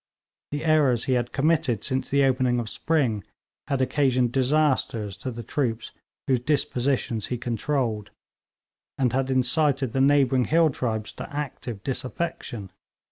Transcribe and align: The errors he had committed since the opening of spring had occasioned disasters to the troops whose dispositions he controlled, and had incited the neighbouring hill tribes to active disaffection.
The 0.49 0.65
errors 0.65 1.03
he 1.03 1.13
had 1.13 1.31
committed 1.31 1.83
since 1.83 2.09
the 2.09 2.23
opening 2.23 2.59
of 2.59 2.71
spring 2.71 3.23
had 3.67 3.83
occasioned 3.83 4.31
disasters 4.31 5.15
to 5.17 5.29
the 5.29 5.43
troops 5.43 5.91
whose 6.25 6.39
dispositions 6.39 7.27
he 7.27 7.37
controlled, 7.37 8.09
and 8.97 9.13
had 9.13 9.29
incited 9.29 9.91
the 9.91 10.01
neighbouring 10.01 10.45
hill 10.45 10.71
tribes 10.71 11.13
to 11.13 11.31
active 11.31 11.83
disaffection. 11.83 12.71